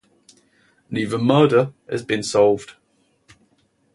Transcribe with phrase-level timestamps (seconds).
[0.89, 2.73] Neither murder has been solved.